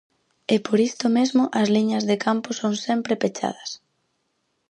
E 0.53 0.55
por 0.65 0.79
isto 0.89 1.05
mesmo 1.17 1.43
as 1.59 1.67
liñas 1.75 2.03
de 2.09 2.17
campo 2.25 2.49
son 2.59 2.73
sempre 2.87 3.19
pechadas. 3.21 3.69